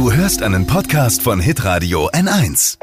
[0.00, 2.78] Du hörst einen Podcast von Hitradio N1.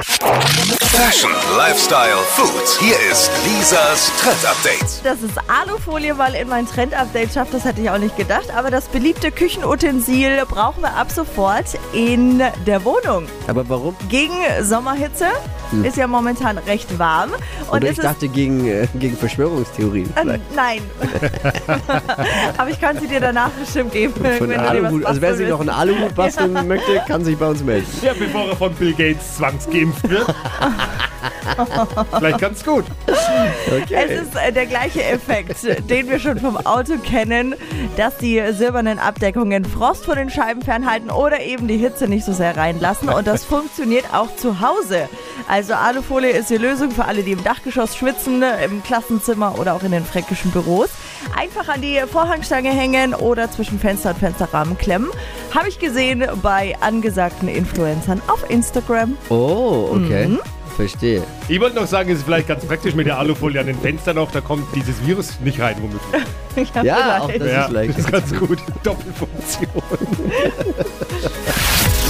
[0.98, 2.80] Fashion, Lifestyle, Food.
[2.80, 5.04] Hier ist Lisas Trend Update.
[5.04, 8.52] Dass es Alufolie mal in mein Trend-Update schafft, das hätte ich auch nicht gedacht.
[8.56, 13.26] Aber das beliebte Küchenutensil brauchen wir ab sofort in der Wohnung.
[13.48, 13.96] Aber warum?
[14.10, 15.26] Gegen Sommerhitze
[15.84, 17.32] ist ja momentan recht warm.
[17.70, 20.82] Und Oder ich dachte gegen, äh, gegen Verschwörungstheorien äh, nein.
[22.58, 25.06] Aber ich kann sie dir danach bestimmt geben, Von wenn du dir was Aluhut.
[25.06, 25.70] Also wer sich noch einen.
[25.70, 27.88] Aluhut basteln möchte, kann sich bei uns melden.
[28.02, 30.28] Ja, bevor er von Bill Gates zwangsgeimpft wird.
[32.18, 32.86] Vielleicht ganz gut.
[33.08, 35.58] Es ist äh, der gleiche Effekt,
[35.90, 37.56] den wir schon vom Auto kennen,
[37.96, 42.34] dass die silbernen Abdeckungen Frost von den Scheiben fernhalten oder eben die Hitze nicht so
[42.34, 43.10] sehr reinlassen.
[43.10, 45.10] Und das funktioniert auch zu Hause.
[45.48, 49.84] Also Alufolie ist die Lösung für alle, die im Dachgeschoss schwitzen, im Klassenzimmer oder auch
[49.84, 50.90] in den fränkischen Büros.
[51.36, 55.10] Einfach an die Vorhangstange hängen oder zwischen Fenster und Fensterrahmen klemmen.
[55.54, 59.18] Habe ich gesehen bei angesagten Influencern auf Instagram.
[59.30, 60.28] Oh, okay.
[60.28, 60.40] Mhm.
[60.76, 61.24] Verstehe.
[61.48, 64.16] Ich wollte noch sagen, es ist vielleicht ganz praktisch mit der Alufolie an den Fenstern
[64.18, 66.02] noch, da kommt dieses Virus nicht rein, womöglich.
[66.84, 67.42] Ja, auch vielleicht.
[67.42, 67.90] das ja, ist leicht.
[67.92, 68.58] das ist ganz gut.
[68.82, 69.68] Doppelfunktion.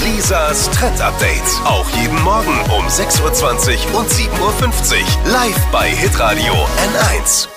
[0.06, 1.42] Lisas Trend Update.
[1.66, 5.32] Auch jeden Morgen um 6.20 Uhr und 7.50 Uhr.
[5.34, 7.57] Live bei Hitradio N1.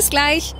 [0.00, 0.54] Bis gleich.